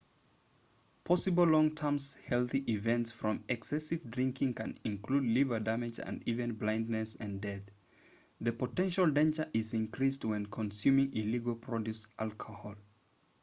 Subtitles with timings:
[1.03, 7.13] possible long term health events from excessive drinking can include liver damage and even blindness
[7.19, 7.61] and death
[8.39, 12.73] the potential danger is increased when consuming illegally produced alcohol